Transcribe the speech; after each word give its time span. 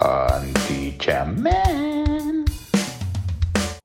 Antichaman. 0.00 1.54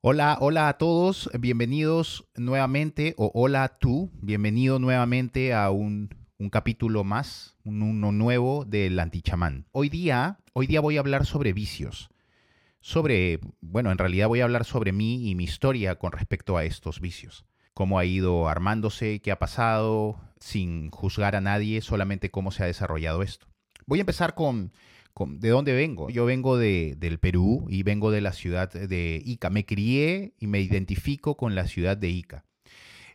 Hola, 0.02 0.38
hola 0.40 0.68
a 0.68 0.78
todos, 0.78 1.30
bienvenidos 1.38 2.26
nuevamente, 2.36 3.14
o 3.16 3.30
hola 3.34 3.76
tú, 3.78 4.10
bienvenido 4.20 4.78
nuevamente 4.78 5.54
a 5.54 5.70
un, 5.70 6.08
un 6.38 6.50
capítulo 6.50 7.04
más, 7.04 7.56
un- 7.64 7.82
uno 7.82 8.10
nuevo 8.12 8.64
del 8.64 8.98
Antichamán. 8.98 9.66
Hoy 9.72 9.88
día, 9.88 10.38
hoy 10.52 10.66
día 10.66 10.80
voy 10.80 10.96
a 10.96 11.00
hablar 11.00 11.26
sobre 11.26 11.52
vicios, 11.52 12.10
sobre, 12.80 13.38
bueno, 13.60 13.92
en 13.92 13.98
realidad 13.98 14.26
voy 14.28 14.40
a 14.40 14.44
hablar 14.44 14.64
sobre 14.64 14.92
mí 14.92 15.28
y 15.28 15.34
mi 15.34 15.44
historia 15.44 15.96
con 15.96 16.12
respecto 16.12 16.56
a 16.56 16.64
estos 16.64 17.00
vicios. 17.00 17.44
Cómo 17.74 17.98
ha 17.98 18.04
ido 18.04 18.48
armándose, 18.48 19.20
qué 19.20 19.30
ha 19.32 19.38
pasado, 19.38 20.18
sin 20.40 20.90
juzgar 20.90 21.36
a 21.36 21.40
nadie, 21.40 21.82
solamente 21.82 22.30
cómo 22.30 22.50
se 22.50 22.64
ha 22.64 22.66
desarrollado 22.66 23.22
esto. 23.22 23.46
Voy 23.86 23.98
a 24.00 24.02
empezar 24.02 24.34
con- 24.34 24.72
de 25.26 25.48
dónde 25.48 25.72
vengo. 25.72 26.10
Yo 26.10 26.24
vengo 26.24 26.56
de, 26.56 26.94
del 26.98 27.18
Perú 27.18 27.66
y 27.68 27.82
vengo 27.82 28.10
de 28.10 28.20
la 28.20 28.32
ciudad 28.32 28.70
de 28.70 29.22
Ica. 29.24 29.50
Me 29.50 29.64
crié 29.64 30.34
y 30.38 30.46
me 30.46 30.60
identifico 30.60 31.36
con 31.36 31.54
la 31.54 31.66
ciudad 31.66 31.96
de 31.96 32.08
Ica. 32.08 32.44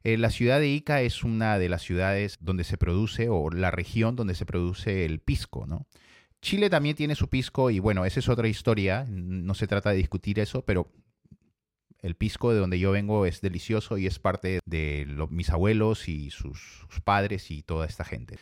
Eh, 0.03 0.17
la 0.17 0.29
ciudad 0.29 0.59
de 0.59 0.67
Ica 0.67 1.01
es 1.01 1.23
una 1.23 1.57
de 1.57 1.67
las 1.67 1.81
ciudades 1.81 2.37
donde 2.39 2.63
se 2.63 2.77
produce, 2.77 3.27
o 3.29 3.49
la 3.49 3.71
región 3.71 4.15
donde 4.15 4.35
se 4.35 4.45
produce 4.45 5.03
el 5.03 5.19
pisco, 5.19 5.65
¿no? 5.65 5.87
Chile 6.43 6.69
también 6.69 6.95
tiene 6.95 7.15
su 7.15 7.27
pisco 7.27 7.71
y 7.71 7.79
bueno, 7.79 8.05
esa 8.05 8.19
es 8.19 8.29
otra 8.29 8.47
historia, 8.47 9.07
no 9.09 9.55
se 9.55 9.65
trata 9.65 9.89
de 9.89 9.97
discutir 9.97 10.37
eso, 10.37 10.63
pero 10.63 10.91
el 12.03 12.13
pisco 12.13 12.53
de 12.53 12.59
donde 12.59 12.77
yo 12.77 12.91
vengo 12.91 13.25
es 13.25 13.41
delicioso 13.41 13.97
y 13.97 14.05
es 14.05 14.19
parte 14.19 14.59
de 14.63 15.07
mis 15.31 15.49
abuelos 15.49 16.07
y 16.07 16.29
sus, 16.29 16.85
sus 16.87 17.01
padres 17.01 17.49
y 17.49 17.63
toda 17.63 17.87
esta 17.87 18.05
gente. 18.05 18.37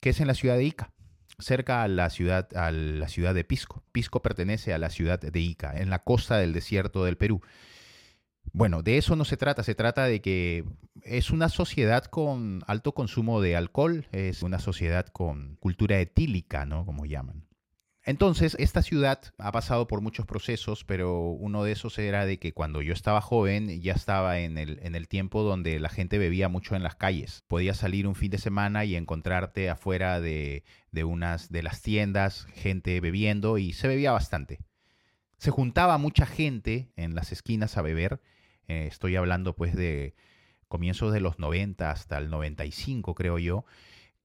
Que 0.00 0.10
es 0.10 0.20
en 0.20 0.26
la 0.26 0.34
ciudad 0.34 0.56
de 0.56 0.64
Ica, 0.64 0.92
cerca 1.38 1.82
a 1.82 1.88
la 1.88 2.10
ciudad, 2.10 2.48
a 2.56 2.70
la 2.70 3.08
ciudad 3.08 3.34
de 3.34 3.44
Pisco. 3.44 3.82
Pisco 3.92 4.22
pertenece 4.22 4.72
a 4.72 4.78
la 4.78 4.90
ciudad 4.90 5.20
de 5.20 5.40
Ica, 5.40 5.78
en 5.78 5.90
la 5.90 6.00
costa 6.00 6.38
del 6.38 6.52
desierto 6.52 7.04
del 7.04 7.16
Perú. 7.16 7.40
Bueno, 8.52 8.82
de 8.82 8.98
eso 8.98 9.16
no 9.16 9.24
se 9.24 9.36
trata, 9.36 9.62
se 9.62 9.74
trata 9.74 10.04
de 10.04 10.20
que 10.20 10.64
es 11.02 11.30
una 11.30 11.48
sociedad 11.48 12.04
con 12.04 12.62
alto 12.66 12.92
consumo 12.92 13.40
de 13.40 13.56
alcohol, 13.56 14.06
es 14.12 14.42
una 14.42 14.58
sociedad 14.58 15.06
con 15.06 15.56
cultura 15.56 15.98
etílica, 15.98 16.64
¿no? 16.64 16.86
Como 16.86 17.06
llaman. 17.06 17.45
Entonces, 18.08 18.56
esta 18.60 18.82
ciudad 18.82 19.20
ha 19.36 19.50
pasado 19.50 19.88
por 19.88 20.00
muchos 20.00 20.26
procesos, 20.26 20.84
pero 20.84 21.22
uno 21.22 21.64
de 21.64 21.72
esos 21.72 21.98
era 21.98 22.24
de 22.24 22.38
que 22.38 22.52
cuando 22.52 22.80
yo 22.80 22.92
estaba 22.92 23.20
joven 23.20 23.82
ya 23.82 23.94
estaba 23.94 24.38
en 24.38 24.58
el, 24.58 24.78
en 24.82 24.94
el 24.94 25.08
tiempo 25.08 25.42
donde 25.42 25.80
la 25.80 25.88
gente 25.88 26.16
bebía 26.16 26.48
mucho 26.48 26.76
en 26.76 26.84
las 26.84 26.94
calles. 26.94 27.42
Podías 27.48 27.78
salir 27.78 28.06
un 28.06 28.14
fin 28.14 28.30
de 28.30 28.38
semana 28.38 28.84
y 28.84 28.94
encontrarte 28.94 29.68
afuera 29.68 30.20
de, 30.20 30.62
de 30.92 31.02
unas 31.02 31.50
de 31.50 31.64
las 31.64 31.82
tiendas, 31.82 32.46
gente 32.54 33.00
bebiendo 33.00 33.58
y 33.58 33.72
se 33.72 33.88
bebía 33.88 34.12
bastante. 34.12 34.60
Se 35.36 35.50
juntaba 35.50 35.98
mucha 35.98 36.26
gente 36.26 36.92
en 36.94 37.16
las 37.16 37.32
esquinas 37.32 37.76
a 37.76 37.82
beber. 37.82 38.20
Eh, 38.68 38.86
estoy 38.88 39.16
hablando 39.16 39.56
pues 39.56 39.74
de 39.74 40.14
comienzos 40.68 41.12
de 41.12 41.18
los 41.18 41.40
90 41.40 41.90
hasta 41.90 42.18
el 42.18 42.30
95, 42.30 43.16
creo 43.16 43.40
yo 43.40 43.64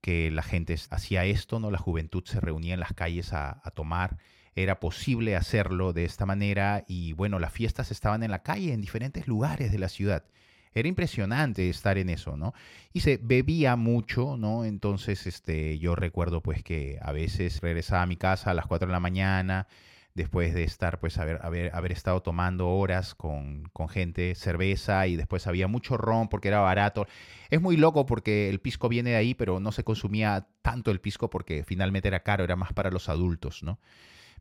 que 0.01 0.31
la 0.31 0.43
gente 0.43 0.75
hacía 0.89 1.25
esto, 1.25 1.59
¿no? 1.59 1.71
La 1.71 1.77
juventud 1.77 2.23
se 2.25 2.39
reunía 2.39 2.73
en 2.73 2.79
las 2.79 2.93
calles 2.93 3.33
a, 3.33 3.61
tomar. 3.75 4.17
Era 4.55 4.79
posible 4.79 5.35
hacerlo 5.35 5.93
de 5.93 6.03
esta 6.03 6.25
manera 6.25 6.83
y 6.87 7.13
bueno, 7.13 7.39
las 7.39 7.53
fiestas 7.53 7.91
estaban 7.91 8.23
en 8.23 8.31
la 8.31 8.43
calle, 8.43 8.73
en 8.73 8.81
diferentes 8.81 9.27
lugares 9.27 9.71
de 9.71 9.79
la 9.79 9.87
ciudad. 9.87 10.25
Era 10.73 10.87
impresionante 10.87 11.69
estar 11.69 11.97
en 11.97 12.09
eso, 12.09 12.37
¿no? 12.37 12.53
Y 12.93 13.01
se 13.01 13.17
bebía 13.21 13.75
mucho, 13.75 14.37
¿no? 14.37 14.65
Entonces, 14.65 15.27
este, 15.27 15.77
yo 15.79 15.95
recuerdo 15.95 16.41
pues 16.41 16.63
que 16.63 16.97
a 17.01 17.11
veces 17.11 17.59
regresaba 17.61 18.03
a 18.03 18.05
mi 18.05 18.15
casa 18.15 18.51
a 18.51 18.53
las 18.53 18.67
4 18.67 18.87
de 18.87 18.93
la 18.93 18.99
mañana, 18.99 19.67
después 20.13 20.53
de 20.53 20.63
estar, 20.63 20.99
pues, 20.99 21.17
haber, 21.17 21.39
haber, 21.41 21.73
haber 21.75 21.91
estado 21.91 22.21
tomando 22.21 22.69
horas 22.69 23.15
con, 23.15 23.63
con, 23.73 23.89
gente, 23.89 24.35
cerveza, 24.35 25.07
y 25.07 25.15
después 25.15 25.47
había 25.47 25.67
mucho 25.67 25.97
ron 25.97 26.27
porque 26.27 26.49
era 26.49 26.59
barato. 26.59 27.07
Es 27.49 27.61
muy 27.61 27.77
loco 27.77 28.05
porque 28.05 28.49
el 28.49 28.59
pisco 28.59 28.89
viene 28.89 29.11
de 29.11 29.15
ahí, 29.17 29.33
pero 29.33 29.59
no 29.59 29.71
se 29.71 29.83
consumía 29.83 30.47
tanto 30.61 30.91
el 30.91 31.01
pisco 31.01 31.29
porque 31.29 31.63
finalmente 31.63 32.07
era 32.07 32.21
caro, 32.23 32.43
era 32.43 32.55
más 32.55 32.73
para 32.73 32.91
los 32.91 33.09
adultos, 33.09 33.63
¿no? 33.63 33.79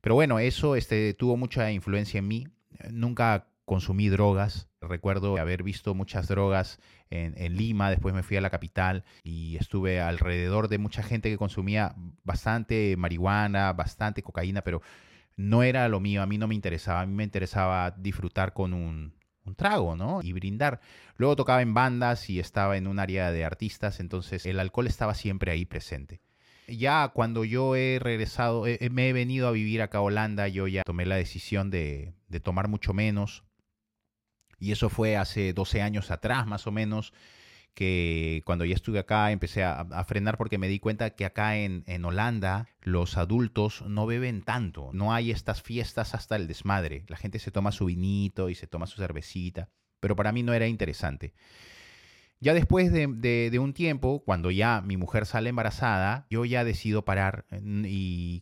Pero 0.00 0.15
bueno, 0.15 0.39
eso 0.39 0.77
este, 0.77 1.15
tuvo 1.15 1.37
mucha 1.37 1.71
influencia 1.72 2.19
en 2.19 2.28
mí. 2.28 2.49
Nunca 2.91 3.49
consumí 3.71 4.09
drogas. 4.09 4.69
Recuerdo 4.81 5.37
haber 5.37 5.62
visto 5.62 5.95
muchas 5.95 6.27
drogas 6.27 6.81
en, 7.11 7.34
en, 7.37 7.56
Lima, 7.56 7.91
después 7.91 8.15
me 8.15 8.22
fui 8.22 8.37
a 8.37 8.41
la 8.41 8.50
capital 8.50 9.05
y 9.22 9.56
estuve 9.56 10.00
alrededor 10.00 10.69
de 10.69 10.78
mucha 10.78 11.03
gente 11.03 11.31
que 11.31 11.37
consumía 11.37 11.95
bastante 12.25 12.97
marihuana, 12.97 13.72
bastante 13.72 14.22
cocaína, 14.22 14.62
pero 14.62 14.81
no 15.37 15.63
era 15.63 15.89
lo 15.89 16.01
mío, 16.01 16.23
a 16.23 16.27
mí 16.27 16.39
no 16.39 16.49
me 16.49 16.55
interesaba, 16.55 17.01
a 17.01 17.07
mí 17.07 17.15
me 17.15 17.25
interesaba 17.25 17.91
disfrutar 17.93 18.53
con 18.53 18.75
un, 18.75 19.15
un, 19.45 19.55
trago, 19.55 19.97
¿no? 19.97 20.21
Y 20.23 20.33
brindar. 20.33 20.81
Luego 21.17 21.37
tocaba 21.37 21.63
en 21.63 21.75
bandas 21.75 22.29
y 22.31 22.41
estaba 22.41 22.77
en 22.77 22.87
un 22.87 22.99
área 22.99 23.33
de 23.33 23.45
artistas, 23.45 24.01
entonces 24.01 24.47
el 24.47 24.61
alcohol 24.61 24.87
estaba 24.87 25.15
siempre 25.15 25.51
ahí 25.51 25.65
presente. 25.65 26.21
Ya 26.69 27.09
cuando 27.09 27.45
yo 27.45 27.75
he 27.75 27.99
regresado, 28.01 28.67
eh, 28.67 28.89
me 28.91 29.09
he 29.09 29.13
venido 29.13 29.49
a 29.49 29.53
vivir 29.53 29.83
acá 29.83 29.99
a 29.99 30.03
Holanda, 30.03 30.47
yo 30.49 30.69
ya 30.69 30.83
tomé 30.85 31.05
la 31.05 31.17
decisión 31.17 31.71
de, 31.71 32.15
de 32.29 32.41
tomar 32.41 32.69
mucho 32.69 32.93
menos. 32.93 33.45
Y 34.61 34.73
eso 34.73 34.91
fue 34.91 35.17
hace 35.17 35.53
12 35.53 35.83
años 35.83 36.11
atrás, 36.11 36.47
más 36.47 36.67
o 36.67 36.71
menos 36.71 37.13
que 37.75 38.43
cuando 38.45 38.65
ya 38.65 38.75
estuve 38.75 38.99
acá 38.99 39.31
empecé 39.31 39.65
a, 39.65 40.05
frenar 40.05 40.37
porque 40.37 40.59
me 40.59 40.69
di 40.69 40.81
cuenta 40.81 41.11
que 41.11 41.25
acá 41.25 41.57
en, 41.57 41.85
en, 41.87 42.05
Holanda 42.05 42.69
los 42.83 43.17
adultos 43.17 43.83
no 43.87 44.07
beben 44.07 44.43
tanto, 44.43 44.91
no 44.93 45.13
hay 45.15 45.31
estas 45.31 45.63
fiestas 45.63 46.15
hasta 46.15 46.37
el 46.37 46.47
desmadre, 46.47 47.05
la 47.09 47.17
gente 47.17 47.39
se 47.39 47.51
toma 47.51 47.73
su 47.73 47.87
vinito 47.87 48.49
y 48.49 48.55
se 48.55 48.67
toma 48.67 48.87
su 48.87 48.97
cervecita, 48.97 49.69
pero 50.01 50.17
para 50.17 50.33
mí 50.33 50.43
no 50.43 50.53
era 50.53 50.67
interesante. 50.67 51.33
Ya 52.43 52.55
después 52.55 52.91
de, 52.91 53.07
de, 53.51 53.59
un 53.59 53.75
tiempo, 53.75 54.23
cuando 54.25 54.51
ya 54.51 54.81
mi 54.81 54.97
mujer 54.97 55.27
sale 55.27 55.51
embarazada, 55.51 56.27
yo 56.31 56.47
ya 56.47 56.65
decido 56.65 57.05
parar 57.05 57.45
y 57.85 58.41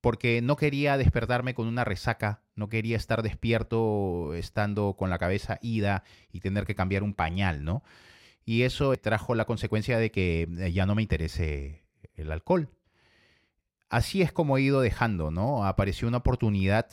porque 0.00 0.42
no 0.42 0.56
quería 0.56 0.98
despertarme 0.98 1.54
con 1.54 1.68
una 1.68 1.84
resaca, 1.84 2.42
no 2.56 2.68
quería 2.68 2.96
estar 2.96 3.22
despierto 3.22 4.34
estando 4.34 4.96
con 4.98 5.08
la 5.08 5.18
cabeza 5.18 5.60
ida 5.62 6.02
y 6.32 6.40
tener 6.40 6.66
que 6.66 6.74
cambiar 6.74 7.04
un 7.04 7.14
pañal, 7.14 7.62
¿no? 7.62 7.84
Y 8.44 8.62
eso 8.62 8.94
trajo 8.96 9.34
la 9.34 9.44
consecuencia 9.44 9.98
de 9.98 10.10
que 10.10 10.48
eh, 10.58 10.72
ya 10.72 10.86
no 10.86 10.94
me 10.94 11.02
interese 11.02 11.84
el 12.14 12.32
alcohol. 12.32 12.68
Así 13.88 14.22
es 14.22 14.32
como 14.32 14.56
he 14.56 14.62
ido 14.62 14.80
dejando, 14.80 15.30
¿no? 15.30 15.64
Apareció 15.66 16.08
una 16.08 16.18
oportunidad, 16.18 16.88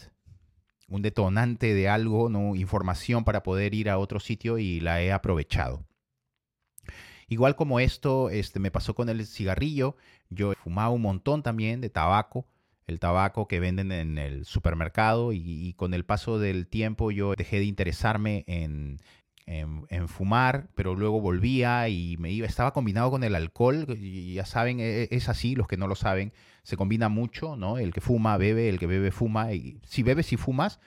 un 0.88 1.02
detonante 1.02 1.74
de 1.74 1.88
algo, 1.88 2.30
¿no? 2.30 2.56
Información 2.56 3.24
para 3.24 3.42
poder 3.42 3.74
ir 3.74 3.90
a 3.90 3.98
otro 3.98 4.20
sitio 4.20 4.58
y 4.58 4.80
la 4.80 5.02
he 5.02 5.12
aprovechado. 5.12 5.86
Igual 7.30 7.56
como 7.56 7.80
esto, 7.80 8.30
este, 8.30 8.60
me 8.60 8.72
pasó 8.72 8.96
con 8.96 9.08
el 9.08 9.26
cigarrillo. 9.26 9.96
Yo 10.30 10.54
fumaba 10.64 10.90
un 10.90 11.04
montón 11.04 11.44
también 11.44 11.80
de 11.80 11.90
tabaco, 11.90 12.48
el 12.88 13.00
tabaco 13.00 13.48
que 13.48 13.60
venden 13.60 13.92
en 13.92 14.18
el 14.18 14.46
supermercado 14.46 15.32
y, 15.32 15.40
y 15.46 15.74
con 15.74 15.94
el 15.94 16.06
paso 16.06 16.40
del 16.40 16.68
tiempo 16.68 17.12
yo 17.12 17.36
dejé 17.36 17.60
de 17.60 17.66
interesarme 17.66 18.44
en, 18.48 19.00
en, 19.50 20.08
fumar, 20.08 20.70
pero 20.76 20.96
luego 20.96 21.20
volvía 21.20 21.90
y 21.90 22.18
me 22.18 22.32
iba, 22.32 22.46
estaba 22.46 22.72
combinado 22.72 23.10
con 23.10 23.24
el 23.24 23.34
alcohol, 23.34 23.86
y 24.00 24.36
ya 24.36 24.46
saben, 24.46 24.80
es 24.80 25.28
así, 25.28 25.56
los 25.56 25.68
que 25.68 25.78
no 25.78 25.88
lo 25.88 25.96
saben, 25.96 26.34
se 26.64 26.78
combina 26.78 27.10
mucho, 27.10 27.56
¿no? 27.56 27.80
El 27.80 27.92
que 27.92 28.00
fuma, 28.00 28.38
bebe, 28.38 28.70
el 28.70 28.78
que 28.78 28.86
bebe, 28.86 29.12
fuma, 29.12 29.54
y 29.54 29.80
si 29.84 30.04
bebes, 30.04 30.28
si 30.28 30.38
fumas, 30.38 30.80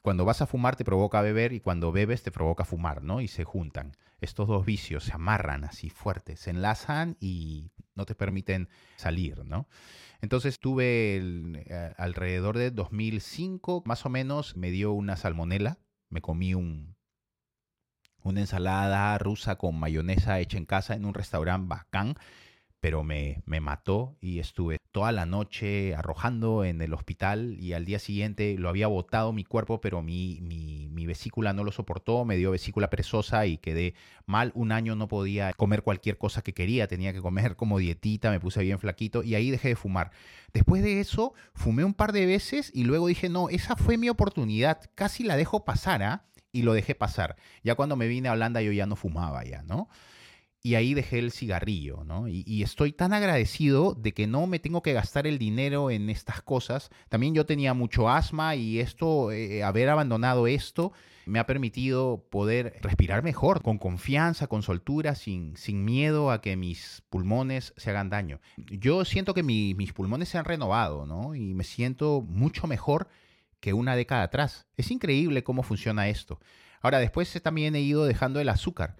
cuando 0.00 0.24
vas 0.24 0.40
a 0.42 0.46
fumar 0.46 0.76
te 0.76 0.84
provoca 0.84 1.20
beber 1.22 1.52
y 1.52 1.60
cuando 1.60 1.90
bebes 1.90 2.22
te 2.22 2.30
provoca 2.30 2.64
fumar, 2.64 3.02
¿no? 3.02 3.20
Y 3.20 3.26
se 3.26 3.42
juntan. 3.42 3.96
Estos 4.20 4.46
dos 4.46 4.64
vicios 4.64 5.04
se 5.04 5.12
amarran 5.12 5.64
así 5.64 5.90
fuertes, 5.90 6.40
se 6.40 6.50
enlazan 6.50 7.16
y 7.20 7.72
no 7.96 8.06
te 8.06 8.14
permiten 8.14 8.68
salir, 8.96 9.44
¿no? 9.44 9.68
Entonces 10.20 10.60
tuve 10.60 11.16
eh, 11.16 11.94
alrededor 11.96 12.58
de 12.58 12.70
2005, 12.70 13.82
más 13.86 14.06
o 14.06 14.08
menos, 14.08 14.56
me 14.56 14.70
dio 14.70 14.92
una 14.92 15.16
salmonela, 15.16 15.78
me 16.10 16.20
comí 16.20 16.54
un, 16.54 16.97
una 18.22 18.40
ensalada 18.40 19.16
rusa 19.18 19.56
con 19.56 19.78
mayonesa 19.78 20.40
hecha 20.40 20.58
en 20.58 20.66
casa 20.66 20.94
en 20.94 21.04
un 21.04 21.14
restaurante 21.14 21.68
bacán, 21.68 22.16
pero 22.80 23.02
me, 23.02 23.42
me, 23.44 23.60
mató 23.60 24.16
y 24.20 24.38
estuve 24.38 24.78
toda 24.92 25.10
la 25.10 25.26
noche 25.26 25.96
arrojando 25.96 26.64
en 26.64 26.80
el 26.80 26.94
hospital 26.94 27.56
y 27.58 27.72
al 27.72 27.84
día 27.84 27.98
siguiente 27.98 28.56
lo 28.56 28.68
había 28.68 28.86
botado 28.86 29.32
mi 29.32 29.44
cuerpo, 29.44 29.80
pero 29.80 30.00
mi, 30.02 30.38
mi, 30.40 31.06
vesícula 31.06 31.54
no 31.54 31.64
lo 31.64 31.72
soportó, 31.72 32.24
me 32.26 32.36
dio 32.36 32.50
vesícula 32.50 32.90
perezosa 32.90 33.46
y 33.46 33.56
quedé 33.56 33.94
mal. 34.26 34.52
Un 34.54 34.72
año 34.72 34.94
no 34.94 35.08
podía 35.08 35.54
comer 35.54 35.82
cualquier 35.82 36.18
cosa 36.18 36.42
que 36.42 36.52
quería, 36.52 36.86
tenía 36.86 37.14
que 37.14 37.22
comer 37.22 37.56
como 37.56 37.78
dietita, 37.78 38.30
me 38.30 38.40
puse 38.40 38.62
bien 38.62 38.78
flaquito 38.78 39.22
y 39.22 39.34
ahí 39.34 39.50
dejé 39.50 39.68
de 39.68 39.76
fumar. 39.76 40.10
Después 40.52 40.82
de 40.82 41.00
eso, 41.00 41.32
fumé 41.54 41.82
un 41.84 41.94
par 41.94 42.12
de 42.12 42.26
veces 42.26 42.70
y 42.74 42.84
luego 42.84 43.06
dije, 43.06 43.30
no, 43.30 43.48
esa 43.48 43.74
fue 43.74 43.96
mi 43.96 44.10
oportunidad, 44.10 44.82
casi 44.94 45.24
la 45.24 45.36
dejo 45.36 45.64
pasar, 45.64 46.02
¿ah? 46.02 46.24
Y 46.52 46.62
lo 46.62 46.72
dejé 46.72 46.94
pasar. 46.94 47.36
Ya 47.62 47.74
cuando 47.74 47.96
me 47.96 48.08
vine 48.08 48.28
a 48.28 48.32
Holanda 48.32 48.62
yo 48.62 48.72
ya 48.72 48.86
no 48.86 48.96
fumaba 48.96 49.44
ya, 49.44 49.62
¿no? 49.62 49.88
y 50.62 50.74
ahí 50.74 50.92
dejé 50.92 51.20
el 51.20 51.30
cigarrillo, 51.30 52.02
¿no? 52.04 52.26
Y, 52.28 52.62
estoy 52.62 52.92
tan 52.92 53.12
agradecido 53.12 53.94
de 53.94 54.12
que 54.12 54.26
no 54.26 54.46
me 54.46 54.58
tengo 54.58 54.82
que 54.82 54.92
gastar 54.92 55.26
el 55.26 55.38
dinero 55.38 55.90
en 55.90 56.10
estas 56.10 56.42
cosas. 56.42 56.90
También 57.08 57.34
yo 57.34 57.46
tenía 57.46 57.74
mucho 57.74 58.10
asma 58.10 58.56
y 58.56 58.80
esto, 58.80 59.30
eh, 59.30 59.62
haber 59.62 59.88
abandonado 59.88 60.46
esto, 60.46 60.92
me 61.26 61.38
ha 61.38 61.46
permitido 61.46 62.26
poder 62.30 62.78
respirar 62.82 63.22
mejor, 63.22 63.62
con 63.62 63.78
confianza, 63.78 64.48
con 64.48 64.62
soltura, 64.62 65.14
sin, 65.14 65.56
sin 65.56 65.84
miedo 65.84 66.30
a 66.30 66.40
que 66.40 66.56
mis 66.56 67.02
pulmones 67.08 67.72
se 67.76 67.90
hagan 67.90 68.10
daño. 68.10 68.40
Yo 68.56 69.04
siento 69.04 69.34
que 69.34 69.42
mis 69.42 69.92
pulmones 69.92 70.28
se 70.28 70.38
han 70.38 70.44
renovado, 70.44 71.06
¿no? 71.06 71.34
Y 71.34 71.54
me 71.54 71.64
siento 71.64 72.20
mucho 72.20 72.66
mejor 72.66 73.08
que 73.60 73.72
una 73.72 73.96
década 73.96 74.22
atrás. 74.22 74.66
Es 74.76 74.90
increíble 74.90 75.44
cómo 75.44 75.62
funciona 75.62 76.08
esto. 76.08 76.40
Ahora, 76.80 76.98
después 77.00 77.32
también 77.42 77.74
he 77.74 77.80
ido 77.80 78.04
dejando 78.04 78.40
el 78.40 78.48
azúcar 78.48 78.96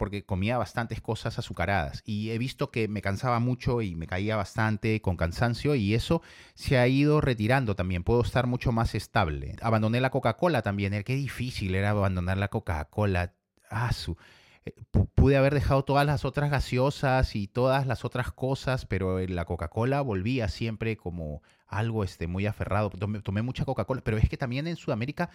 porque 0.00 0.24
comía 0.24 0.56
bastantes 0.56 1.02
cosas 1.02 1.38
azucaradas 1.38 2.02
y 2.06 2.30
he 2.30 2.38
visto 2.38 2.70
que 2.70 2.88
me 2.88 3.02
cansaba 3.02 3.38
mucho 3.38 3.82
y 3.82 3.96
me 3.96 4.06
caía 4.06 4.34
bastante 4.34 5.02
con 5.02 5.18
cansancio 5.18 5.74
y 5.74 5.92
eso 5.92 6.22
se 6.54 6.78
ha 6.78 6.88
ido 6.88 7.20
retirando 7.20 7.76
también. 7.76 8.02
Puedo 8.02 8.22
estar 8.22 8.46
mucho 8.46 8.72
más 8.72 8.94
estable. 8.94 9.56
Abandoné 9.60 10.00
la 10.00 10.08
Coca-Cola 10.08 10.62
también. 10.62 10.94
Eh, 10.94 11.04
qué 11.04 11.16
difícil 11.16 11.74
era 11.74 11.90
abandonar 11.90 12.38
la 12.38 12.48
Coca-Cola. 12.48 13.34
Ah, 13.68 13.92
su. 13.92 14.16
Eh, 14.64 14.74
pude 15.14 15.36
haber 15.36 15.54
dejado 15.54 15.84
todas 15.84 16.06
las 16.06 16.24
otras 16.24 16.50
gaseosas 16.50 17.34
y 17.36 17.48
todas 17.48 17.86
las 17.86 18.04
otras 18.04 18.32
cosas, 18.32 18.86
pero 18.86 19.18
la 19.26 19.44
Coca-Cola 19.44 20.00
volvía 20.02 20.48
siempre 20.48 20.96
como 20.96 21.42
algo 21.66 22.04
este, 22.04 22.26
muy 22.26 22.46
aferrado. 22.46 22.90
Tomé, 22.90 23.22
tomé 23.22 23.42
mucha 23.42 23.64
Coca-Cola, 23.64 24.02
pero 24.04 24.18
es 24.18 24.28
que 24.28 24.36
también 24.36 24.66
en 24.66 24.76
Sudamérica, 24.76 25.30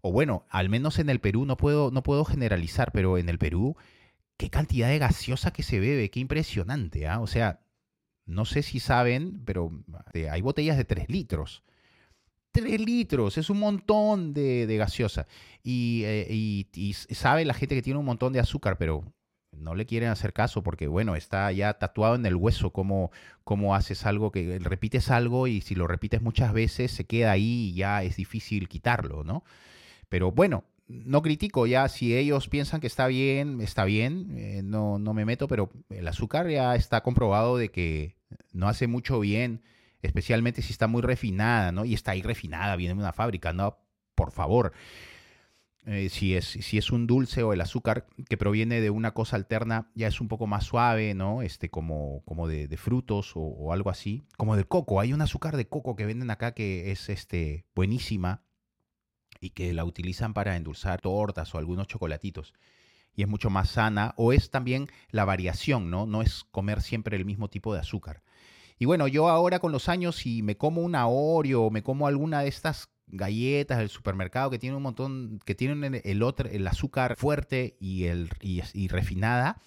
o 0.00 0.12
bueno, 0.12 0.44
al 0.50 0.68
menos 0.68 0.98
en 0.98 1.10
el 1.10 1.20
Perú, 1.20 1.46
no 1.46 1.56
puedo, 1.56 1.90
no 1.90 2.02
puedo 2.02 2.24
generalizar, 2.24 2.92
pero 2.92 3.18
en 3.18 3.28
el 3.28 3.38
Perú 3.38 3.76
qué 4.36 4.50
cantidad 4.50 4.88
de 4.88 4.98
gaseosa 4.98 5.52
que 5.52 5.62
se 5.62 5.80
bebe, 5.80 6.10
qué 6.10 6.20
impresionante, 6.20 7.06
¿ah? 7.06 7.20
O 7.20 7.26
sea, 7.26 7.60
no 8.26 8.44
sé 8.44 8.62
si 8.62 8.80
saben, 8.80 9.42
pero 9.44 9.70
eh, 10.12 10.28
hay 10.30 10.42
botellas 10.42 10.76
de 10.76 10.84
3 10.84 11.08
litros. 11.08 11.62
3 12.56 12.80
litros, 12.80 13.38
es 13.38 13.50
un 13.50 13.58
montón 13.58 14.32
de, 14.32 14.76
gaseosa. 14.78 15.26
Eh, 15.64 16.26
y, 16.30 16.92
sabe 16.92 17.44
la 17.44 17.54
gente 17.54 17.74
que 17.74 17.82
tiene 17.82 17.98
un 17.98 18.06
montón 18.06 18.32
de 18.32 18.40
azúcar, 18.40 18.78
pero 18.78 19.04
no 19.52 19.74
le 19.74 19.86
quieren 19.86 20.08
hacer 20.08 20.32
caso 20.32 20.62
porque, 20.62 20.86
bueno, 20.86 21.16
está 21.16 21.52
ya 21.52 21.74
tatuado 21.74 22.14
en 22.14 22.26
el 22.26 22.34
hueso 22.34 22.70
cómo, 22.70 23.10
cómo 23.44 23.74
haces 23.74 24.06
algo, 24.06 24.32
que 24.32 24.58
repites 24.58 25.10
algo 25.10 25.46
y 25.46 25.60
si 25.60 25.74
lo 25.74 25.86
repites 25.86 26.22
muchas 26.22 26.52
veces 26.52 26.90
se 26.90 27.04
queda 27.04 27.32
ahí 27.32 27.70
y 27.70 27.74
ya 27.74 28.02
es 28.02 28.16
difícil 28.16 28.68
quitarlo, 28.68 29.24
¿no? 29.24 29.44
Pero 30.08 30.32
bueno, 30.32 30.64
no 30.88 31.22
critico 31.22 31.66
ya, 31.66 31.88
si 31.88 32.16
ellos 32.16 32.48
piensan 32.48 32.80
que 32.80 32.86
está 32.86 33.06
bien, 33.06 33.60
está 33.60 33.84
bien, 33.84 34.34
eh, 34.36 34.62
no, 34.62 34.98
no 34.98 35.14
me 35.14 35.24
meto, 35.24 35.48
pero 35.48 35.70
el 35.90 36.06
azúcar 36.06 36.48
ya 36.48 36.74
está 36.74 37.02
comprobado 37.02 37.56
de 37.56 37.70
que 37.70 38.16
no 38.52 38.68
hace 38.68 38.86
mucho 38.86 39.20
bien, 39.20 39.62
especialmente 40.02 40.62
si 40.62 40.72
está 40.72 40.86
muy 40.86 41.02
refinada, 41.02 41.72
¿no? 41.72 41.84
Y 41.84 41.94
está 41.94 42.12
ahí 42.12 42.22
refinada, 42.22 42.76
viene 42.76 42.94
de 42.94 43.00
una 43.00 43.12
fábrica, 43.12 43.52
¿no? 43.52 43.78
Por 44.14 44.32
favor. 44.32 44.72
Eh, 45.86 46.08
si, 46.08 46.34
es, 46.34 46.46
si 46.46 46.78
es 46.78 46.90
un 46.90 47.06
dulce 47.06 47.44
o 47.44 47.52
el 47.52 47.60
azúcar 47.60 48.06
que 48.28 48.36
proviene 48.36 48.80
de 48.80 48.90
una 48.90 49.14
cosa 49.14 49.36
alterna, 49.36 49.88
ya 49.94 50.08
es 50.08 50.20
un 50.20 50.26
poco 50.26 50.48
más 50.48 50.64
suave, 50.64 51.14
¿no? 51.14 51.42
Este, 51.42 51.70
como, 51.70 52.24
como 52.24 52.48
de, 52.48 52.76
frutos 52.76 53.36
o, 53.36 53.40
o, 53.40 53.72
algo 53.72 53.90
así. 53.90 54.24
Como 54.36 54.56
de 54.56 54.64
coco. 54.64 55.00
Hay 55.00 55.12
un 55.12 55.22
azúcar 55.22 55.56
de 55.56 55.68
coco 55.68 55.94
que 55.94 56.04
venden 56.04 56.30
acá 56.30 56.54
que 56.54 56.90
es 56.90 57.08
este, 57.08 57.66
buenísima 57.72 58.42
y 59.40 59.50
que 59.50 59.72
la 59.74 59.84
utilizan 59.84 60.34
para 60.34 60.56
endulzar 60.56 61.00
tortas 61.00 61.54
o 61.54 61.58
algunos 61.58 61.86
chocolatitos. 61.86 62.52
Y 63.14 63.22
es 63.22 63.28
mucho 63.28 63.48
más 63.48 63.70
sana. 63.70 64.12
O 64.16 64.32
es 64.32 64.50
también 64.50 64.88
la 65.10 65.24
variación, 65.24 65.88
¿no? 65.88 66.04
No 66.04 66.20
es 66.20 66.42
comer 66.50 66.82
siempre 66.82 67.16
el 67.16 67.24
mismo 67.24 67.48
tipo 67.48 67.72
de 67.72 67.80
azúcar. 67.80 68.22
Y 68.78 68.84
bueno, 68.84 69.08
yo 69.08 69.28
ahora 69.28 69.58
con 69.58 69.72
los 69.72 69.88
años, 69.88 70.16
si 70.16 70.42
me 70.42 70.56
como 70.56 70.82
una 70.82 71.06
Oreo 71.06 71.70
me 71.70 71.82
como 71.82 72.06
alguna 72.06 72.40
de 72.40 72.48
estas 72.48 72.90
galletas 73.06 73.78
del 73.78 73.88
supermercado 73.88 74.50
que 74.50 74.58
tienen 74.58 74.76
un 74.76 74.82
montón, 74.82 75.40
que 75.44 75.54
tienen 75.54 76.00
el, 76.04 76.22
otro, 76.22 76.48
el 76.48 76.66
azúcar 76.66 77.16
fuerte 77.16 77.76
y, 77.80 78.04
el, 78.04 78.28
y, 78.40 78.88
refinada, 78.88 79.60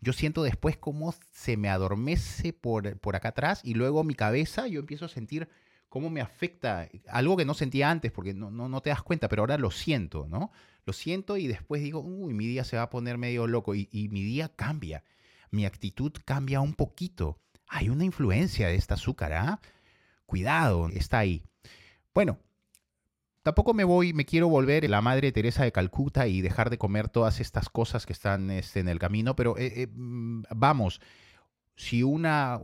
yo 0.00 0.12
siento 0.12 0.42
después 0.42 0.76
cómo 0.76 1.14
se 1.30 1.56
me 1.56 1.68
adormece 1.68 2.52
por, 2.52 2.98
por 2.98 3.16
acá 3.16 3.28
atrás 3.28 3.60
y 3.62 3.74
luego 3.74 4.02
mi 4.04 4.14
cabeza, 4.14 4.66
yo 4.66 4.80
empiezo 4.80 5.04
a 5.04 5.08
sentir 5.08 5.48
cómo 5.88 6.10
me 6.10 6.20
afecta 6.20 6.88
algo 7.08 7.36
que 7.36 7.44
no 7.44 7.54
sentía 7.54 7.90
antes, 7.90 8.12
porque 8.12 8.34
no, 8.34 8.50
no, 8.50 8.80
te 8.82 8.90
das 8.90 9.02
cuenta, 9.02 9.28
pero 9.28 9.42
ahora 9.42 9.58
lo 9.58 9.70
siento, 9.70 10.26
¿no? 10.28 10.50
Lo 10.84 10.92
siento 10.92 11.36
y 11.36 11.46
después 11.46 11.82
digo, 11.82 12.00
uy, 12.00 12.34
mi 12.34 12.46
día 12.46 12.64
se 12.64 12.76
va 12.76 12.82
a 12.82 12.90
poner 12.90 13.18
medio 13.18 13.46
loco 13.46 13.74
y, 13.74 13.88
mi 14.10 14.22
día 14.22 14.48
cambia, 14.48 15.04
mi 15.50 15.64
actitud 15.64 16.12
cambia 16.24 16.60
un 16.60 16.74
poquito. 16.74 17.40
Hay 17.68 17.88
una 17.88 18.04
influencia 18.04 18.68
de 18.68 18.76
esta 18.76 18.94
azúcar, 18.94 19.32
¿ah? 19.32 19.60
Cuidado, 20.26 20.88
está 20.88 21.18
ahí. 21.18 21.42
Bueno, 22.14 22.38
tampoco 23.42 23.74
me 23.74 23.84
voy, 23.84 24.12
me 24.12 24.24
quiero 24.24 24.48
volver 24.48 24.88
la 24.90 25.00
madre 25.00 25.32
Teresa 25.32 25.64
de 25.64 25.72
Calcuta 25.72 26.26
y 26.26 26.40
dejar 26.40 26.70
de 26.70 26.78
comer 26.78 27.08
todas 27.08 27.40
estas 27.40 27.68
cosas 27.68 28.06
que 28.06 28.12
están 28.12 28.50
este, 28.50 28.80
en 28.80 28.88
el 28.88 28.98
camino, 28.98 29.36
pero 29.36 29.56
eh, 29.56 29.82
eh, 29.82 29.86
mm, 29.88 30.42
vamos, 30.54 31.00
si 31.76 32.02
una 32.02 32.60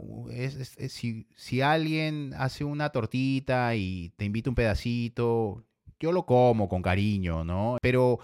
si, 0.88 1.60
alguien 1.60 2.34
hace 2.36 2.64
una 2.64 2.90
tortita 2.90 3.76
y 3.76 4.10
te 4.16 4.24
invita 4.24 4.50
un 4.50 4.56
pedacito, 4.56 5.64
yo 6.00 6.12
lo 6.12 6.26
como 6.26 6.68
con 6.68 6.82
cariño, 6.82 7.44
¿no? 7.44 7.76
Pero 7.80 8.18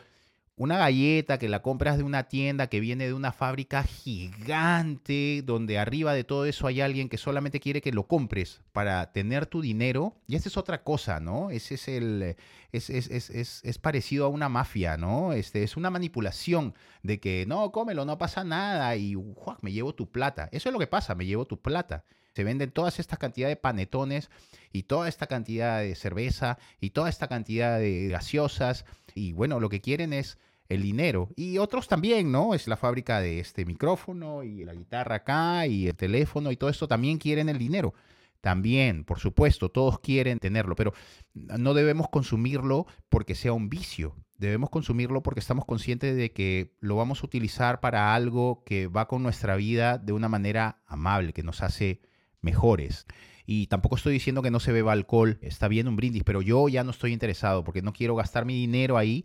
una 0.59 0.77
galleta 0.77 1.39
que 1.39 1.49
la 1.49 1.63
compras 1.63 1.97
de 1.97 2.03
una 2.03 2.25
tienda 2.25 2.67
que 2.67 2.81
viene 2.81 3.07
de 3.07 3.15
una 3.15 3.33
fábrica 3.33 3.85
gigante, 3.85 5.43
donde 5.45 5.79
arriba 5.79 6.13
de 6.13 6.25
todo 6.25 6.45
eso 6.45 6.67
hay 6.67 6.81
alguien 6.81 7.09
que 7.09 7.17
solamente 7.17 7.61
quiere 7.61 7.81
que 7.81 7.93
lo 7.93 8.09
compres 8.09 8.61
para 8.73 9.13
tener 9.13 9.47
tu 9.47 9.61
dinero, 9.63 10.17
y 10.27 10.35
esa 10.35 10.49
es 10.49 10.57
otra 10.57 10.83
cosa, 10.83 11.21
¿no? 11.21 11.51
Ese 11.51 11.77
es 11.77 11.89
el. 11.89 12.37
Es, 12.73 12.91
es, 12.91 13.09
es, 13.09 13.63
es 13.65 13.79
parecido 13.79 14.27
a 14.27 14.29
una 14.29 14.49
mafia, 14.49 14.97
¿no? 14.97 15.33
Este, 15.33 15.63
es 15.63 15.77
una 15.77 15.91
manipulación 15.91 16.75
de 17.03 17.21
que 17.21 17.47
no, 17.47 17.71
cómelo, 17.73 18.05
no 18.05 18.19
pasa 18.19 18.45
nada, 18.45 18.95
y 18.97 19.17
me 19.63 19.73
llevo 19.73 19.95
tu 19.95 20.11
plata. 20.11 20.49
Eso 20.53 20.69
es 20.69 20.73
lo 20.73 20.79
que 20.79 20.87
pasa, 20.89 21.15
me 21.15 21.25
llevo 21.25 21.47
tu 21.47 21.61
plata. 21.61 22.05
Se 22.35 22.45
venden 22.45 22.71
todas 22.71 23.01
estas 23.01 23.19
cantidades 23.19 23.57
de 23.57 23.61
panetones 23.61 24.31
y 24.73 24.85
toda 24.85 25.09
esta 25.09 25.27
cantidad 25.27 25.81
de 25.81 25.95
cerveza 25.95 26.59
y 26.81 26.91
toda 26.91 27.09
esta 27.09 27.27
cantidad 27.27 27.79
de 27.79 28.09
gaseosas. 28.09 28.85
Y 29.15 29.33
bueno, 29.33 29.59
lo 29.61 29.69
que 29.69 29.81
quieren 29.81 30.13
es 30.13 30.39
el 30.69 30.83
dinero. 30.83 31.31
Y 31.37 31.59
otros 31.59 31.89
también, 31.89 32.31
¿no? 32.31 32.55
Es 32.55 32.69
la 32.69 32.77
fábrica 32.77 33.21
de 33.21 33.41
este 33.41 33.65
micrófono 33.65 34.43
y 34.43 34.65
la 34.65 34.75
guitarra 34.75 35.17
acá 35.17 35.67
y 35.67 35.89
el 35.89 35.97
teléfono 35.97 36.53
y 36.53 36.57
todo 36.57 36.71
esto 36.71 36.89
también 36.89 37.19
quieren 37.19 37.49
el 37.49 37.59
dinero. 37.59 37.95
También, 38.41 39.05
por 39.05 39.19
supuesto, 39.19 39.71
todos 39.71 39.99
quieren 39.99 40.39
tenerlo, 40.39 40.77
pero 40.77 40.93
no 41.35 41.75
debemos 41.75 42.09
consumirlo 42.09 42.87
porque 43.09 43.35
sea 43.35 43.53
un 43.53 43.69
vicio. 43.69 44.15
Debemos 44.37 44.71
consumirlo 44.71 45.23
porque 45.25 45.41
estamos 45.41 45.65
conscientes 45.65 46.17
de 46.17 46.33
que 46.33 46.77
lo 46.79 46.95
vamos 46.95 47.23
a 47.23 47.27
utilizar 47.27 47.81
para 47.81 48.15
algo 48.15 48.63
que 48.65 48.87
va 48.87 49.09
con 49.09 49.25
nuestra 49.25 49.57
vida 49.57 49.99
de 49.99 50.13
una 50.13 50.29
manera 50.29 50.83
amable, 50.87 51.33
que 51.33 51.43
nos 51.43 51.63
hace 51.63 52.01
mejores. 52.41 53.07
Y 53.45 53.67
tampoco 53.67 53.97
estoy 53.97 54.13
diciendo 54.13 54.43
que 54.43 54.53
no 54.53 54.61
se 54.61 54.71
beba 54.73 54.93
alcohol, 54.93 55.39
está 55.41 55.67
bien 55.67 55.89
un 55.89 55.97
brindis, 55.97 56.23
pero 56.23 56.41
yo 56.41 56.69
ya 56.69 56.85
no 56.85 56.93
estoy 56.93 57.13
interesado 57.13 57.65
porque 57.65 57.83
no 57.83 57.93
quiero 57.93 58.15
gastar 58.15 58.45
mi 58.45 58.55
dinero 58.55 58.99
ahí 58.99 59.25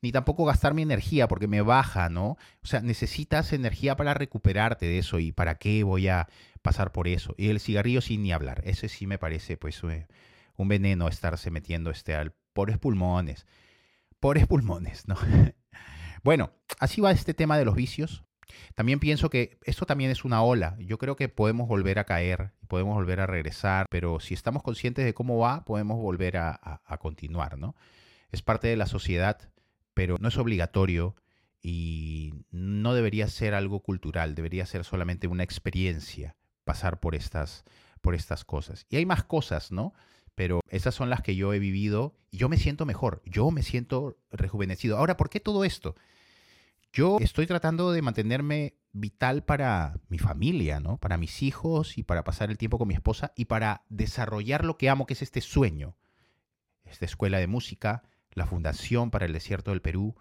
ni 0.00 0.12
tampoco 0.12 0.44
gastar 0.44 0.74
mi 0.74 0.82
energía 0.82 1.28
porque 1.28 1.48
me 1.48 1.62
baja, 1.62 2.08
¿no? 2.08 2.36
O 2.62 2.66
sea, 2.66 2.80
necesitas 2.80 3.52
energía 3.52 3.96
para 3.96 4.14
recuperarte 4.14 4.86
de 4.86 4.98
eso 4.98 5.18
y 5.18 5.32
para 5.32 5.56
qué 5.56 5.82
voy 5.82 6.08
a 6.08 6.28
pasar 6.62 6.92
por 6.92 7.08
eso. 7.08 7.34
Y 7.36 7.48
el 7.48 7.60
cigarrillo 7.60 8.00
sin 8.00 8.22
ni 8.22 8.32
hablar, 8.32 8.62
ese 8.64 8.88
sí 8.88 9.06
me 9.06 9.18
parece 9.18 9.56
pues 9.56 9.82
eh, 9.84 10.06
un 10.56 10.68
veneno 10.68 11.08
estarse 11.08 11.50
metiendo 11.50 11.90
este 11.90 12.14
al 12.14 12.32
pobres 12.52 12.78
pulmones. 12.78 13.46
Pobres 14.20 14.46
pulmones, 14.46 15.06
¿no? 15.08 15.16
bueno, 16.22 16.52
así 16.78 17.00
va 17.00 17.10
este 17.10 17.34
tema 17.34 17.58
de 17.58 17.64
los 17.64 17.74
vicios. 17.74 18.24
También 18.74 18.98
pienso 18.98 19.28
que 19.30 19.58
esto 19.64 19.84
también 19.84 20.10
es 20.10 20.24
una 20.24 20.42
ola. 20.42 20.76
Yo 20.78 20.98
creo 20.98 21.16
que 21.16 21.28
podemos 21.28 21.68
volver 21.68 21.98
a 21.98 22.04
caer, 22.04 22.52
podemos 22.66 22.94
volver 22.94 23.20
a 23.20 23.26
regresar, 23.26 23.86
pero 23.90 24.20
si 24.20 24.34
estamos 24.34 24.62
conscientes 24.62 25.04
de 25.04 25.14
cómo 25.14 25.38
va, 25.38 25.64
podemos 25.64 25.98
volver 25.98 26.38
a, 26.38 26.80
a 26.84 26.98
continuar, 26.98 27.58
¿no? 27.58 27.76
Es 28.30 28.42
parte 28.42 28.68
de 28.68 28.76
la 28.76 28.86
sociedad 28.86 29.50
pero 29.98 30.16
no 30.20 30.28
es 30.28 30.38
obligatorio 30.38 31.16
y 31.60 32.32
no 32.52 32.94
debería 32.94 33.26
ser 33.26 33.52
algo 33.52 33.80
cultural, 33.80 34.36
debería 34.36 34.64
ser 34.64 34.84
solamente 34.84 35.26
una 35.26 35.42
experiencia 35.42 36.36
pasar 36.62 37.00
por 37.00 37.16
estas, 37.16 37.64
por 38.00 38.14
estas 38.14 38.44
cosas. 38.44 38.86
Y 38.88 38.94
hay 38.94 39.06
más 39.06 39.24
cosas, 39.24 39.72
¿no? 39.72 39.94
Pero 40.36 40.60
esas 40.68 40.94
son 40.94 41.10
las 41.10 41.20
que 41.22 41.34
yo 41.34 41.52
he 41.52 41.58
vivido 41.58 42.14
y 42.30 42.36
yo 42.36 42.48
me 42.48 42.58
siento 42.58 42.86
mejor, 42.86 43.22
yo 43.24 43.50
me 43.50 43.64
siento 43.64 44.16
rejuvenecido. 44.30 44.98
Ahora, 44.98 45.16
¿por 45.16 45.30
qué 45.30 45.40
todo 45.40 45.64
esto? 45.64 45.96
Yo 46.92 47.18
estoy 47.18 47.48
tratando 47.48 47.90
de 47.90 48.00
mantenerme 48.00 48.74
vital 48.92 49.42
para 49.42 49.98
mi 50.08 50.18
familia, 50.18 50.78
¿no? 50.78 50.98
Para 50.98 51.16
mis 51.16 51.42
hijos 51.42 51.98
y 51.98 52.04
para 52.04 52.22
pasar 52.22 52.50
el 52.50 52.56
tiempo 52.56 52.78
con 52.78 52.86
mi 52.86 52.94
esposa 52.94 53.32
y 53.34 53.46
para 53.46 53.82
desarrollar 53.88 54.64
lo 54.64 54.78
que 54.78 54.90
amo, 54.90 55.06
que 55.06 55.14
es 55.14 55.22
este 55.22 55.40
sueño. 55.40 55.96
Esta 56.84 57.04
escuela 57.04 57.38
de 57.38 57.48
música, 57.48 58.04
la 58.32 58.46
Fundación 58.46 59.10
para 59.10 59.26
el 59.26 59.32
Desierto 59.32 59.70
del 59.70 59.82
Perú. 59.82 60.16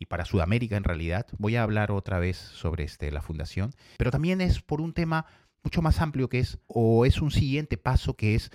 y 0.00 0.06
para 0.06 0.24
Sudamérica 0.24 0.76
en 0.76 0.84
realidad. 0.84 1.26
Voy 1.38 1.56
a 1.56 1.64
hablar 1.64 1.90
otra 1.90 2.20
vez 2.20 2.36
sobre 2.36 2.84
este, 2.84 3.10
la 3.10 3.20
fundación, 3.20 3.72
pero 3.96 4.12
también 4.12 4.40
es 4.40 4.62
por 4.62 4.80
un 4.80 4.92
tema 4.92 5.26
mucho 5.64 5.82
más 5.82 6.00
amplio 6.00 6.28
que 6.28 6.38
es, 6.38 6.58
o 6.68 7.04
es 7.04 7.20
un 7.20 7.32
siguiente 7.32 7.76
paso 7.76 8.14
que 8.14 8.36
es 8.36 8.50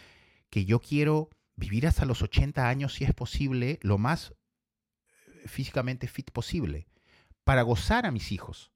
que 0.49 0.65
yo 0.65 0.79
quiero 0.79 1.29
vivir 1.55 1.87
hasta 1.87 2.05
los 2.05 2.21
80 2.21 2.67
años, 2.67 2.93
si 2.93 3.03
es 3.03 3.13
posible, 3.13 3.79
lo 3.81 3.97
más 3.97 4.33
eh, 5.15 5.47
físicamente 5.47 6.07
fit 6.07 6.31
posible, 6.31 6.87
para 7.43 7.61
gozar 7.61 8.05
a 8.05 8.11
mis 8.11 8.31
hijos, 8.31 8.71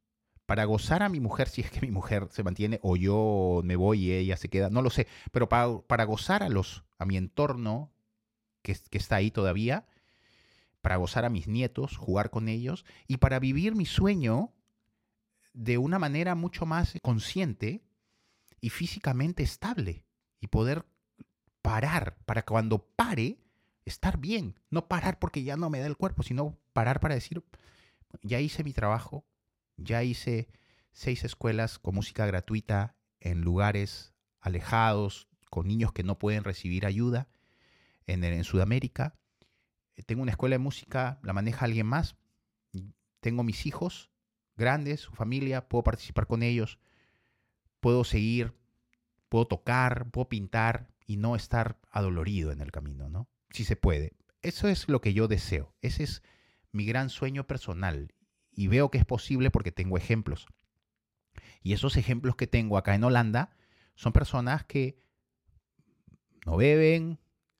para 0.45 0.65
gozar 0.65 1.03
a 1.03 1.09
mi 1.09 1.19
mujer, 1.19 1.49
si 1.49 1.61
es 1.61 1.71
que 1.71 1.81
mi 1.81 1.91
mujer 1.91 2.27
se 2.31 2.43
mantiene, 2.43 2.79
o 2.81 2.95
yo 2.95 3.61
me 3.63 3.75
voy 3.75 4.05
y 4.05 4.11
ella 4.11 4.37
se 4.37 4.49
queda, 4.49 4.69
no 4.69 4.81
lo 4.81 4.89
sé, 4.89 5.07
pero 5.31 5.49
para, 5.49 5.79
para 5.81 6.03
gozar 6.05 6.43
a, 6.43 6.49
los, 6.49 6.83
a 6.97 7.05
mi 7.05 7.17
entorno 7.17 7.91
que, 8.73 8.97
está 8.97 9.17
ahí 9.17 9.31
todavía, 9.31 9.85
para 10.81 10.97
gozar 10.97 11.25
a 11.25 11.29
mis 11.29 11.47
nietos, 11.47 11.97
jugar 11.97 12.29
con 12.29 12.49
ellos 12.49 12.85
y 13.07 13.17
para 13.17 13.39
vivir 13.39 13.75
mi 13.75 13.85
sueño 13.85 14.53
de 15.53 15.77
una 15.77 15.99
manera 15.99 16.35
mucho 16.35 16.65
más 16.65 16.97
consciente 17.01 17.83
y 18.61 18.69
físicamente 18.69 19.43
estable 19.43 20.05
y 20.39 20.47
poder 20.47 20.85
parar 21.61 22.17
para 22.25 22.43
cuando 22.43 22.85
pare 22.85 23.39
estar 23.85 24.17
bien, 24.17 24.59
no 24.69 24.87
parar 24.87 25.19
porque 25.19 25.43
ya 25.43 25.55
no 25.57 25.69
me 25.69 25.79
da 25.79 25.87
el 25.87 25.97
cuerpo, 25.97 26.23
sino 26.23 26.57
parar 26.73 26.99
para 26.99 27.15
decir, 27.15 27.43
ya 28.21 28.39
hice 28.39 28.63
mi 28.63 28.73
trabajo, 28.73 29.25
ya 29.77 30.03
hice 30.03 30.49
seis 30.91 31.23
escuelas 31.23 31.79
con 31.79 31.95
música 31.95 32.25
gratuita 32.25 32.95
en 33.19 33.41
lugares 33.41 34.13
alejados, 34.41 35.27
con 35.49 35.67
niños 35.67 35.93
que 35.93 36.03
no 36.03 36.19
pueden 36.19 36.43
recibir 36.43 36.85
ayuda 36.85 37.29
en, 38.07 38.23
en 38.23 38.43
Sudamérica, 38.43 39.15
eh, 39.95 40.03
tengo 40.03 40.21
una 40.21 40.31
escuela 40.31 40.55
de 40.55 40.59
música, 40.59 41.19
la 41.23 41.33
maneja 41.33 41.65
alguien 41.65 41.85
más, 41.85 42.15
tengo 43.19 43.43
mis 43.43 43.65
hijos 43.65 44.09
grandes, 44.55 45.01
su 45.01 45.11
familia, 45.11 45.67
puedo 45.67 45.83
participar 45.83 46.27
con 46.27 46.43
ellos, 46.43 46.79
puedo 47.79 48.03
seguir, 48.03 48.53
puedo 49.29 49.45
tocar, 49.45 50.09
puedo 50.09 50.29
pintar 50.29 50.89
y 51.05 51.17
no 51.17 51.35
estar 51.35 51.79
adolorido 51.91 52.51
en 52.51 52.61
el 52.61 52.71
camino, 52.71 53.09
¿no? 53.09 53.29
Si 53.51 53.63
se 53.63 53.75
puede. 53.75 54.13
Eso 54.41 54.67
es 54.67 54.89
lo 54.89 55.01
que 55.01 55.13
yo 55.13 55.27
deseo. 55.27 55.73
Ese 55.81 56.03
es 56.03 56.23
mi 56.71 56.85
gran 56.85 57.09
sueño 57.09 57.45
personal. 57.45 58.13
Y 58.51 58.67
veo 58.67 58.89
que 58.89 58.97
es 58.97 59.05
posible 59.05 59.51
porque 59.51 59.71
tengo 59.71 59.97
ejemplos. 59.97 60.47
Y 61.61 61.73
esos 61.73 61.97
ejemplos 61.97 62.35
que 62.35 62.47
tengo 62.47 62.77
acá 62.77 62.95
en 62.95 63.03
Holanda 63.03 63.55
son 63.95 64.13
personas 64.13 64.65
que 64.65 64.99
no 66.45 66.57
beben, 66.57 67.19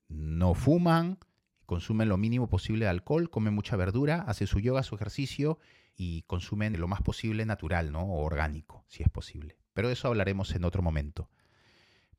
no 0.10 0.54
fuman, 0.54 1.18
consumen 1.66 2.10
lo 2.10 2.18
mínimo 2.18 2.48
posible 2.50 2.86
de 2.86 2.92
alcohol, 2.92 3.30
comen 3.30 3.54
mucha 3.54 3.76
verdura, 3.76 4.24
hacen 4.28 4.48
su 4.48 4.60
yoga, 4.60 4.84
su 4.84 4.96
ejercicio 4.96 5.60
y 5.96 6.24
consumen 6.24 6.80
lo 6.80 6.88
más 6.88 7.02
posible 7.02 7.46
natural, 7.46 7.92
¿no? 7.92 8.02
O 8.02 8.24
orgánico, 8.24 8.86
si 8.88 9.04
es 9.04 9.10
posible. 9.10 9.58
Pero 9.74 9.88
de 9.90 9.96
eso 9.96 10.08
hablaremos 10.08 10.56
en 10.56 10.64
otro 10.64 10.82
momento. 10.82 11.30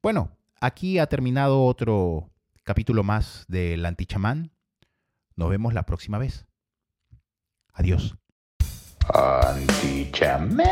Bueno, 0.02 0.36
aquí 0.60 0.98
ha 0.98 1.06
terminado 1.06 1.64
otro 1.64 2.30
capítulo 2.62 3.02
más 3.02 3.44
del 3.48 3.86
Antichamán. 3.86 4.52
Nos 5.34 5.50
vemos 5.50 5.74
la 5.74 5.84
próxima 5.84 6.18
vez. 6.18 6.46
Adiós. 7.72 8.16
Antichamán. 9.14 10.68